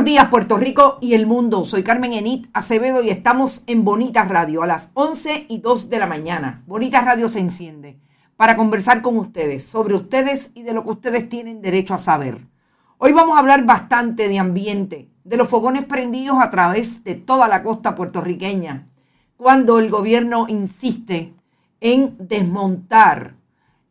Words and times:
Buenos 0.00 0.12
días 0.14 0.28
Puerto 0.30 0.56
Rico 0.56 0.96
y 1.02 1.12
el 1.12 1.26
mundo. 1.26 1.66
Soy 1.66 1.82
Carmen 1.82 2.14
Enit 2.14 2.48
Acevedo 2.54 3.02
y 3.02 3.10
estamos 3.10 3.64
en 3.66 3.84
Bonita 3.84 4.24
Radio 4.24 4.62
a 4.62 4.66
las 4.66 4.92
11 4.94 5.44
y 5.46 5.58
2 5.58 5.90
de 5.90 5.98
la 5.98 6.06
mañana. 6.06 6.64
Bonita 6.66 7.02
Radio 7.02 7.28
se 7.28 7.40
enciende 7.40 8.00
para 8.34 8.56
conversar 8.56 9.02
con 9.02 9.18
ustedes 9.18 9.62
sobre 9.62 9.94
ustedes 9.94 10.52
y 10.54 10.62
de 10.62 10.72
lo 10.72 10.84
que 10.84 10.92
ustedes 10.92 11.28
tienen 11.28 11.60
derecho 11.60 11.92
a 11.92 11.98
saber. 11.98 12.48
Hoy 12.96 13.12
vamos 13.12 13.36
a 13.36 13.40
hablar 13.40 13.66
bastante 13.66 14.28
de 14.28 14.38
ambiente, 14.38 15.10
de 15.22 15.36
los 15.36 15.48
fogones 15.48 15.84
prendidos 15.84 16.38
a 16.40 16.48
través 16.48 17.04
de 17.04 17.16
toda 17.16 17.46
la 17.46 17.62
costa 17.62 17.94
puertorriqueña, 17.94 18.88
cuando 19.36 19.78
el 19.78 19.90
gobierno 19.90 20.46
insiste 20.48 21.34
en 21.82 22.16
desmontar 22.18 23.34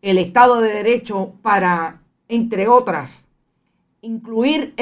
el 0.01 0.17
Estado 0.17 0.59
de 0.59 0.73
Derecho 0.73 1.35
para, 1.43 2.01
entre 2.27 2.67
otras, 2.67 3.27
incluir 4.01 4.73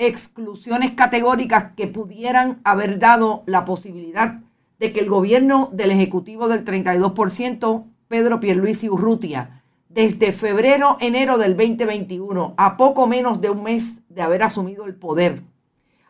exclusiones 0.00 0.92
categóricas 0.92 1.72
que 1.76 1.86
pudieran 1.86 2.60
haber 2.64 2.98
dado 2.98 3.42
la 3.44 3.66
posibilidad 3.66 4.40
de 4.78 4.92
que 4.94 5.00
el 5.00 5.10
gobierno 5.10 5.68
del 5.74 5.90
Ejecutivo 5.90 6.48
del 6.48 6.64
32%, 6.64 7.84
Pedro 8.08 8.40
Pierluisi 8.40 8.88
Urrutia, 8.88 9.62
desde 9.90 10.32
febrero, 10.32 10.96
enero 11.00 11.36
del 11.36 11.54
2021, 11.54 12.54
a 12.56 12.78
poco 12.78 13.06
menos 13.06 13.42
de 13.42 13.50
un 13.50 13.62
mes 13.62 14.00
de 14.08 14.22
haber 14.22 14.42
asumido 14.42 14.86
el 14.86 14.94
poder, 14.94 15.42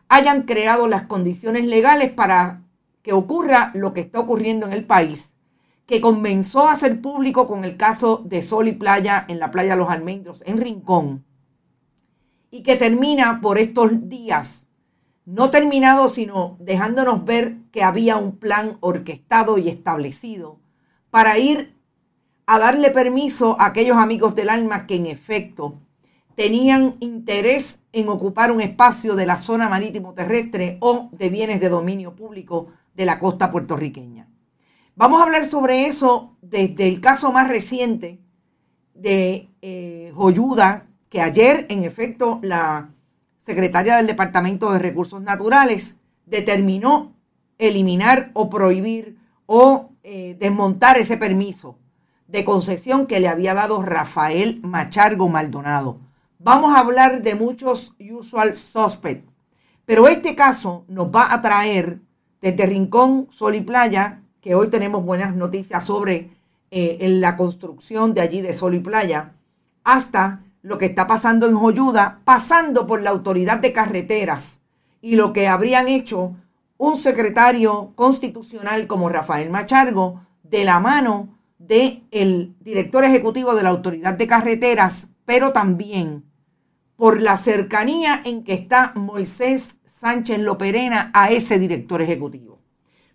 hayan 0.07 0.43
creado 0.43 0.87
las 0.87 1.07
condiciones 1.07 1.65
legales 1.65 2.11
para 2.13 2.61
que 3.01 3.11
ocurra 3.11 3.71
lo 3.73 3.93
que 3.93 4.01
está 4.01 4.21
ocurriendo 4.21 4.65
en 4.67 4.71
el 4.71 4.85
país, 4.85 5.35
que 5.85 5.99
comenzó 5.99 6.69
a 6.69 6.77
ser 6.77 7.01
público 7.01 7.45
con 7.45 7.65
el 7.65 7.75
caso 7.75 8.21
de 8.23 8.41
Sol 8.41 8.69
y 8.69 8.71
Playa 8.71 9.25
en 9.27 9.39
la 9.39 9.51
playa 9.51 9.75
Los 9.75 9.89
Almendros, 9.89 10.43
en 10.45 10.59
Rincón, 10.59 11.25
y 12.51 12.63
que 12.63 12.75
termina 12.75 13.39
por 13.41 13.57
estos 13.57 14.09
días, 14.09 14.67
no 15.25 15.49
terminado, 15.49 16.09
sino 16.09 16.57
dejándonos 16.59 17.23
ver 17.23 17.57
que 17.71 17.83
había 17.83 18.17
un 18.17 18.37
plan 18.37 18.77
orquestado 18.81 19.57
y 19.57 19.69
establecido 19.69 20.59
para 21.09 21.37
ir 21.39 21.77
a 22.45 22.59
darle 22.59 22.91
permiso 22.91 23.55
a 23.59 23.67
aquellos 23.67 23.97
amigos 23.97 24.35
del 24.35 24.49
alma 24.49 24.85
que 24.85 24.95
en 24.95 25.05
efecto 25.05 25.79
tenían 26.35 26.97
interés 26.99 27.79
en 27.93 28.09
ocupar 28.09 28.51
un 28.51 28.61
espacio 28.61 29.15
de 29.15 29.25
la 29.25 29.37
zona 29.37 29.69
marítimo 29.69 30.13
terrestre 30.13 30.77
o 30.81 31.09
de 31.13 31.29
bienes 31.29 31.61
de 31.61 31.69
dominio 31.69 32.15
público 32.15 32.67
de 32.93 33.05
la 33.05 33.19
costa 33.19 33.51
puertorriqueña. 33.51 34.27
Vamos 34.95 35.21
a 35.21 35.23
hablar 35.23 35.45
sobre 35.45 35.85
eso 35.85 36.35
desde 36.41 36.87
el 36.87 36.99
caso 36.99 37.31
más 37.31 37.47
reciente 37.47 38.19
de 38.93 39.49
eh, 39.61 40.11
Joyuda, 40.15 40.90
que 41.11 41.21
ayer, 41.21 41.65
en 41.67 41.83
efecto, 41.83 42.39
la 42.41 42.89
secretaria 43.37 43.97
del 43.97 44.07
Departamento 44.07 44.71
de 44.71 44.79
Recursos 44.79 45.21
Naturales 45.21 45.97
determinó 46.25 47.13
eliminar 47.57 48.31
o 48.33 48.49
prohibir 48.49 49.17
o 49.45 49.91
eh, 50.03 50.37
desmontar 50.39 50.97
ese 50.97 51.17
permiso 51.17 51.77
de 52.27 52.45
concesión 52.45 53.07
que 53.07 53.19
le 53.19 53.27
había 53.27 53.53
dado 53.53 53.81
Rafael 53.81 54.61
Machargo 54.63 55.27
Maldonado. 55.27 55.99
Vamos 56.39 56.73
a 56.73 56.79
hablar 56.79 57.21
de 57.21 57.35
muchos 57.35 57.93
usual 57.99 58.55
suspects, 58.55 59.29
pero 59.83 60.07
este 60.07 60.33
caso 60.33 60.85
nos 60.87 61.13
va 61.13 61.33
a 61.33 61.41
traer 61.41 61.99
desde 62.41 62.65
Rincón, 62.65 63.27
Sol 63.31 63.55
y 63.55 63.61
Playa, 63.61 64.23
que 64.39 64.55
hoy 64.55 64.69
tenemos 64.69 65.03
buenas 65.03 65.35
noticias 65.35 65.83
sobre 65.83 66.31
eh, 66.71 66.97
la 67.19 67.35
construcción 67.35 68.13
de 68.13 68.21
allí 68.21 68.39
de 68.39 68.53
Sol 68.53 68.75
y 68.75 68.79
Playa, 68.79 69.33
hasta 69.83 70.45
lo 70.61 70.77
que 70.77 70.85
está 70.85 71.07
pasando 71.07 71.47
en 71.47 71.55
Joyuda, 71.55 72.21
pasando 72.23 72.87
por 72.87 73.01
la 73.01 73.09
autoridad 73.09 73.59
de 73.59 73.73
carreteras 73.73 74.61
y 75.01 75.15
lo 75.15 75.33
que 75.33 75.47
habrían 75.47 75.87
hecho 75.87 76.35
un 76.77 76.97
secretario 76.97 77.93
constitucional 77.95 78.87
como 78.87 79.09
Rafael 79.09 79.49
Machargo 79.49 80.25
de 80.43 80.63
la 80.63 80.79
mano 80.79 81.37
del 81.57 82.03
el 82.11 82.55
director 82.59 83.03
ejecutivo 83.03 83.55
de 83.55 83.63
la 83.63 83.69
autoridad 83.69 84.17
de 84.17 84.27
carreteras, 84.27 85.09
pero 85.25 85.51
también 85.51 86.25
por 86.95 87.21
la 87.21 87.37
cercanía 87.37 88.21
en 88.25 88.43
que 88.43 88.53
está 88.53 88.93
Moisés 88.95 89.75
Sánchez 89.85 90.39
Loperena 90.39 91.11
a 91.13 91.31
ese 91.31 91.59
director 91.59 92.01
ejecutivo. 92.01 92.59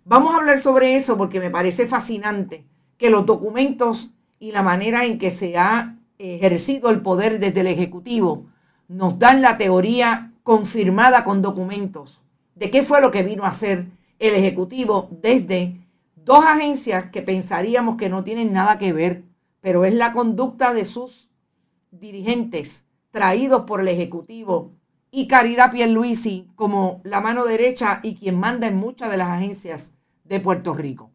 Vamos 0.05 0.33
a 0.33 0.39
hablar 0.39 0.61
sobre 0.61 0.97
eso 0.97 1.17
porque 1.17 1.41
me 1.41 1.51
parece 1.51 1.87
fascinante 1.87 2.67
que 2.97 3.11
los 3.11 3.27
documentos 3.27 4.13
y 4.39 4.53
la 4.53 4.63
manera 4.63 5.05
en 5.05 5.19
que 5.19 5.31
se 5.31 5.59
ha 5.59 5.97
ejercido 6.19 6.91
el 6.91 7.03
poder 7.03 7.39
desde 7.39 7.61
el 7.61 7.67
Ejecutivo, 7.67 8.47
nos 8.89 9.19
dan 9.19 9.43
la 9.43 9.59
teoría 9.59 10.33
confirmada 10.43 11.25
con 11.25 11.43
documentos 11.43 12.23
de 12.55 12.71
qué 12.71 12.83
fue 12.83 13.01
lo 13.01 13.11
que 13.11 13.23
vino 13.23 13.45
a 13.45 13.49
hacer 13.49 13.87
el 14.19 14.35
Ejecutivo 14.35 15.09
desde 15.11 15.81
dos 16.15 16.45
agencias 16.45 17.11
que 17.11 17.23
pensaríamos 17.23 17.97
que 17.97 18.09
no 18.09 18.25
tienen 18.25 18.53
nada 18.53 18.79
que 18.79 18.93
ver, 18.93 19.25
pero 19.61 19.85
es 19.85 19.95
la 19.95 20.13
conducta 20.13 20.73
de 20.73 20.85
sus 20.85 21.29
dirigentes 21.91 22.87
traídos 23.11 23.63
por 23.63 23.81
el 23.81 23.89
Ejecutivo 23.89 24.73
y 25.11 25.29
Caridad 25.29 25.71
Pierluisi 25.71 26.49
como 26.55 27.01
la 27.05 27.21
mano 27.21 27.45
derecha 27.45 28.01
y 28.03 28.17
quien 28.17 28.39
manda 28.39 28.67
en 28.67 28.77
muchas 28.77 29.11
de 29.11 29.17
las 29.17 29.29
agencias 29.29 29.93
de 30.25 30.41
Puerto 30.41 30.75
Rico. 30.75 31.11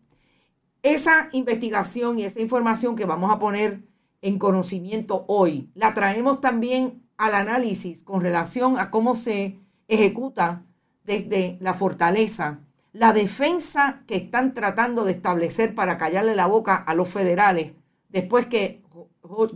Esa 0.81 1.29
investigación 1.33 2.17
y 2.17 2.23
esa 2.23 2.41
información 2.41 2.95
que 2.95 3.05
vamos 3.05 3.31
a 3.31 3.37
poner 3.37 3.83
en 4.21 4.39
conocimiento 4.39 5.25
hoy. 5.27 5.69
La 5.75 5.93
traemos 5.93 6.41
también 6.41 7.03
al 7.17 7.35
análisis 7.35 8.03
con 8.03 8.21
relación 8.21 8.79
a 8.79 8.91
cómo 8.91 9.15
se 9.15 9.59
ejecuta 9.87 10.65
desde 11.03 11.57
la 11.59 11.73
fortaleza 11.73 12.61
la 12.93 13.13
defensa 13.13 14.03
que 14.05 14.17
están 14.17 14.53
tratando 14.53 15.05
de 15.05 15.13
establecer 15.13 15.73
para 15.75 15.97
callarle 15.97 16.35
la 16.35 16.47
boca 16.47 16.75
a 16.75 16.93
los 16.93 17.07
federales 17.07 17.73
después 18.09 18.47
que 18.47 18.83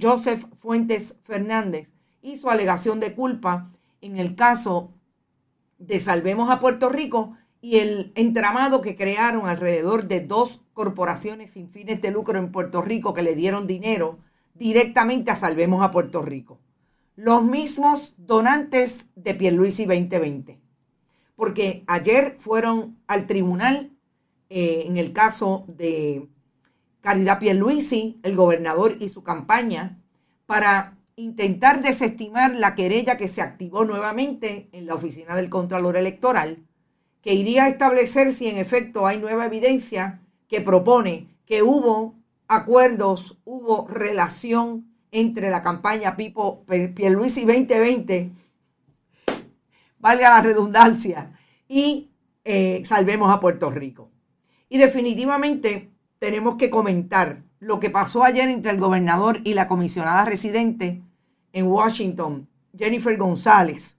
Joseph 0.02 0.46
Fuentes 0.56 1.18
Fernández 1.24 1.94
hizo 2.22 2.50
alegación 2.50 3.00
de 3.00 3.14
culpa 3.14 3.72
en 4.02 4.18
el 4.18 4.36
caso 4.36 4.92
de 5.78 6.00
Salvemos 6.00 6.50
a 6.50 6.60
Puerto 6.60 6.90
Rico 6.90 7.36
y 7.60 7.80
el 7.80 8.14
entramado 8.16 8.82
que 8.82 8.96
crearon 8.96 9.48
alrededor 9.48 10.08
de 10.08 10.22
dos 10.22 10.62
corporaciones 10.74 11.52
sin 11.52 11.70
fines 11.70 12.02
de 12.02 12.12
lucro 12.12 12.40
en 12.40 12.52
Puerto 12.52 12.82
Rico 12.82 13.14
que 13.14 13.24
le 13.24 13.36
dieron 13.36 13.68
dinero 13.68 14.20
directamente 14.56 15.32
a 15.32 15.36
Salvemos 15.36 15.84
a 15.84 15.92
Puerto 15.92 16.24
Rico. 16.24 16.60
Los 17.16 17.44
mismos 17.44 18.16
donantes 18.18 19.06
de 19.16 19.36
Pierluisi 19.36 19.86
2020 19.86 20.66
porque 21.36 21.84
ayer 21.88 22.36
fueron 22.40 22.98
al 23.08 23.28
tribunal 23.28 23.92
eh, 24.50 24.86
en 24.88 24.98
el 24.98 25.12
caso 25.12 25.66
de 25.68 26.28
Caridad 27.02 27.40
Pierluisi, 27.40 28.20
el 28.24 28.36
gobernador 28.36 28.98
y 29.00 29.10
su 29.10 29.24
campaña, 29.24 30.02
para 30.46 30.98
intentar 31.16 31.82
desestimar 31.82 32.56
la 32.56 32.76
querella 32.76 33.18
que 33.18 33.28
se 33.28 33.42
activó 33.42 33.86
nuevamente 33.86 34.70
en 34.72 34.86
la 34.86 34.96
oficina 34.96 35.36
del 35.36 35.50
Contralor 35.50 35.98
Electoral, 35.98 36.66
que 37.22 37.34
iría 37.34 37.66
a 37.66 37.70
establecer 37.70 38.34
si 38.34 38.48
en 38.48 38.58
efecto 38.58 39.08
hay 39.08 39.18
nueva 39.18 39.46
evidencia 39.46 40.22
que 40.48 40.62
propone 40.62 41.28
que 41.46 41.64
hubo 41.64 42.16
acuerdos, 42.48 43.38
hubo 43.46 43.88
relación 43.88 44.88
entre 45.12 45.50
la 45.50 45.64
campaña 45.64 46.16
Pipo 46.16 46.64
Pierluisi 46.66 47.46
2020 47.46 48.32
valga 50.06 50.30
la 50.30 50.42
redundancia, 50.42 51.32
y 51.68 52.12
eh, 52.44 52.84
salvemos 52.86 53.34
a 53.34 53.40
Puerto 53.40 53.72
Rico. 53.72 54.12
Y 54.70 54.78
definitivamente 54.78 55.90
tenemos 56.20 56.58
que 56.58 56.70
comentar 56.70 57.42
lo 57.60 57.80
que 57.80 57.90
pasó 57.90 58.24
ayer 58.24 58.48
entre 58.50 58.72
el 58.72 58.80
gobernador 58.80 59.42
y 59.44 59.56
la 59.56 59.68
comisionada 59.68 60.26
residente 60.26 61.02
en 61.54 61.66
Washington, 61.66 62.48
Jennifer 62.78 63.18
González, 63.18 63.98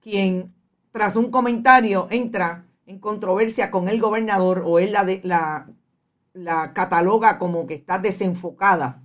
quien 0.00 0.52
tras 0.90 1.14
un 1.14 1.30
comentario 1.30 2.08
entra 2.10 2.64
en 2.86 2.98
controversia 2.98 3.70
con 3.70 3.88
el 3.88 4.00
gobernador 4.00 4.64
o 4.66 4.80
él 4.80 4.90
la, 4.90 5.06
la, 5.22 5.68
la 6.36 6.74
cataloga 6.74 7.38
como 7.38 7.66
que 7.66 7.74
está 7.74 7.98
desenfocada. 7.98 9.02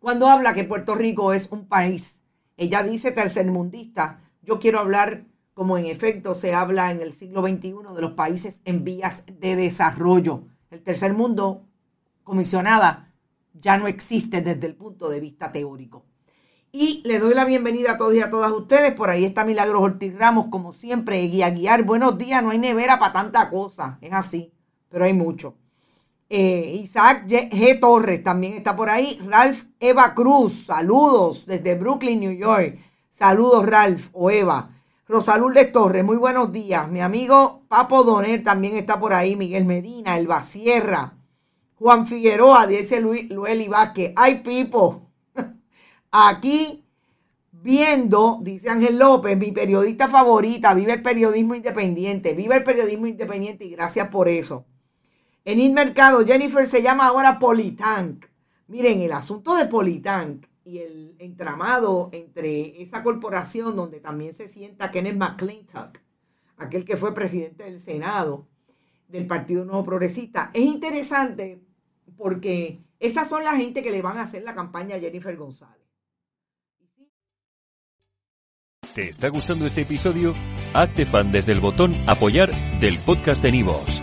Cuando 0.00 0.28
habla 0.28 0.54
que 0.54 0.64
Puerto 0.64 0.94
Rico 0.94 1.32
es 1.32 1.48
un 1.50 1.66
país, 1.66 2.22
ella 2.56 2.82
dice 2.82 3.12
tercermundista, 3.12 4.20
yo 4.42 4.58
quiero 4.58 4.80
hablar 4.80 5.24
como 5.54 5.78
en 5.78 5.86
efecto 5.86 6.34
se 6.34 6.52
habla 6.52 6.90
en 6.90 7.00
el 7.00 7.12
siglo 7.12 7.42
XXI 7.42 7.74
de 7.94 8.02
los 8.02 8.12
países 8.12 8.60
en 8.64 8.84
vías 8.84 9.24
de 9.26 9.56
desarrollo. 9.56 10.42
El 10.70 10.82
tercer 10.82 11.14
mundo, 11.14 11.64
comisionada, 12.24 13.14
ya 13.54 13.78
no 13.78 13.86
existe 13.86 14.42
desde 14.42 14.66
el 14.66 14.74
punto 14.74 15.08
de 15.08 15.20
vista 15.20 15.52
teórico. 15.52 16.04
Y 16.72 17.02
le 17.06 17.18
doy 17.20 17.34
la 17.34 17.46
bienvenida 17.46 17.92
a 17.92 17.98
todos 17.98 18.14
y 18.14 18.20
a 18.20 18.30
todas 18.30 18.52
ustedes. 18.52 18.94
Por 18.94 19.08
ahí 19.08 19.24
está 19.24 19.44
Milagros 19.44 19.82
Ortiz 19.82 20.18
Ramos, 20.18 20.48
como 20.50 20.72
siempre, 20.72 21.22
guía 21.22 21.50
guiar. 21.50 21.84
Buenos 21.84 22.18
días, 22.18 22.42
no 22.42 22.50
hay 22.50 22.58
nevera 22.58 22.98
para 22.98 23.14
tanta 23.14 23.48
cosa, 23.48 23.98
es 24.02 24.12
así, 24.12 24.52
pero 24.90 25.04
hay 25.04 25.14
mucho. 25.14 25.56
Eh, 26.28 26.80
Isaac 26.82 27.26
G. 27.28 27.78
Torres 27.80 28.22
también 28.22 28.54
está 28.54 28.74
por 28.74 28.90
ahí. 28.90 29.20
Ralph 29.26 29.64
Eva 29.78 30.14
Cruz, 30.14 30.64
saludos 30.66 31.46
desde 31.46 31.76
Brooklyn, 31.76 32.20
New 32.20 32.32
York. 32.32 32.78
Saludos, 33.10 33.64
Ralph 33.66 34.08
o 34.12 34.30
Eva. 34.30 34.70
Rosalulde 35.08 35.66
Torres, 35.66 36.04
muy 36.04 36.16
buenos 36.16 36.50
días. 36.50 36.88
Mi 36.90 37.00
amigo 37.00 37.62
Papo 37.68 38.02
Doner 38.02 38.42
también 38.42 38.76
está 38.76 38.98
por 38.98 39.12
ahí. 39.14 39.36
Miguel 39.36 39.64
Medina, 39.64 40.18
Elba 40.18 40.42
Sierra. 40.42 41.16
Juan 41.76 42.06
Figueroa, 42.06 42.66
dice 42.66 43.00
Luis, 43.00 43.30
Lueli 43.30 43.68
Vázquez. 43.68 44.12
Ay, 44.16 44.40
Pipo. 44.40 45.10
Aquí 46.10 46.84
viendo, 47.52 48.38
dice 48.42 48.68
Ángel 48.68 48.98
López, 48.98 49.36
mi 49.36 49.52
periodista 49.52 50.08
favorita, 50.08 50.74
vive 50.74 50.94
el 50.94 51.02
periodismo 51.02 51.54
independiente. 51.54 52.34
Vive 52.34 52.56
el 52.56 52.64
periodismo 52.64 53.06
independiente 53.06 53.64
y 53.64 53.70
gracias 53.70 54.08
por 54.08 54.28
eso. 54.28 54.64
En 55.46 55.60
el 55.60 55.72
mercado, 55.72 56.26
Jennifer 56.26 56.66
se 56.66 56.82
llama 56.82 57.06
ahora 57.06 57.38
Politank. 57.38 58.26
Miren, 58.66 59.00
el 59.00 59.12
asunto 59.12 59.54
de 59.54 59.66
Politank 59.66 60.44
y 60.64 60.78
el 60.78 61.14
entramado 61.20 62.10
entre 62.12 62.82
esa 62.82 63.04
corporación 63.04 63.76
donde 63.76 64.00
también 64.00 64.34
se 64.34 64.48
sienta 64.48 64.90
Kenneth 64.90 65.16
McClintock, 65.16 65.98
aquel 66.56 66.84
que 66.84 66.96
fue 66.96 67.14
presidente 67.14 67.62
del 67.62 67.78
Senado 67.78 68.48
del 69.06 69.28
Partido 69.28 69.64
Nuevo 69.64 69.84
Progresista, 69.84 70.50
es 70.52 70.64
interesante 70.64 71.62
porque 72.16 72.80
esas 72.98 73.28
son 73.28 73.44
la 73.44 73.56
gente 73.56 73.84
que 73.84 73.92
le 73.92 74.02
van 74.02 74.18
a 74.18 74.22
hacer 74.22 74.42
la 74.42 74.56
campaña 74.56 74.96
a 74.96 74.98
Jennifer 74.98 75.36
González. 75.36 75.86
¿Te 78.96 79.10
está 79.10 79.28
gustando 79.28 79.64
este 79.64 79.82
episodio? 79.82 80.34
Hazte 80.74 81.06
fan 81.06 81.30
desde 81.30 81.52
el 81.52 81.60
botón 81.60 81.94
apoyar 82.08 82.50
del 82.80 82.98
podcast 82.98 83.44
de 83.44 83.52
Nivos. 83.52 84.02